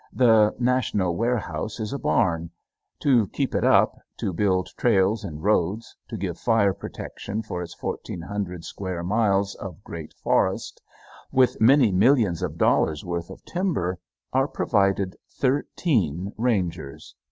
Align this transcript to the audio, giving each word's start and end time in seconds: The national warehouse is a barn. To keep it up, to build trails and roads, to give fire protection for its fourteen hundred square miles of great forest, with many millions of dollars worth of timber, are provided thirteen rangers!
The 0.11 0.55
national 0.57 1.15
warehouse 1.15 1.79
is 1.79 1.93
a 1.93 1.99
barn. 1.99 2.49
To 3.01 3.27
keep 3.27 3.53
it 3.53 3.63
up, 3.63 3.99
to 4.17 4.33
build 4.33 4.69
trails 4.75 5.23
and 5.23 5.43
roads, 5.43 5.95
to 6.07 6.17
give 6.17 6.39
fire 6.39 6.73
protection 6.73 7.43
for 7.43 7.61
its 7.61 7.75
fourteen 7.75 8.21
hundred 8.21 8.63
square 8.65 9.03
miles 9.03 9.53
of 9.53 9.83
great 9.83 10.15
forest, 10.23 10.81
with 11.31 11.61
many 11.61 11.91
millions 11.91 12.41
of 12.41 12.57
dollars 12.57 13.05
worth 13.05 13.29
of 13.29 13.45
timber, 13.45 13.99
are 14.33 14.47
provided 14.47 15.17
thirteen 15.29 16.33
rangers! 16.35 17.13